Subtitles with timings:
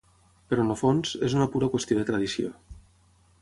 [0.53, 2.51] Però en el fons, és una pura qüestió de tradició.